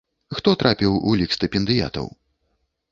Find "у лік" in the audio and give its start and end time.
1.11-1.37